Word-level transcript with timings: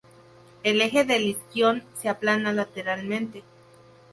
El 0.63 0.81
eje 0.81 1.03
del 1.05 1.21
isquion 1.27 1.83
se 1.93 2.09
aplana 2.09 2.51
lateralmente. 2.51 3.43